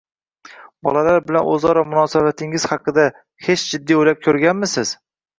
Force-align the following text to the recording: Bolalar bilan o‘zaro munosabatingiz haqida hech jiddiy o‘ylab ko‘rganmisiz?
Bolalar 0.85 1.19
bilan 1.31 1.49
o‘zaro 1.49 1.83
munosabatingiz 1.89 2.65
haqida 2.71 3.05
hech 3.49 3.65
jiddiy 3.73 3.99
o‘ylab 3.99 4.23
ko‘rganmisiz? 4.23 4.95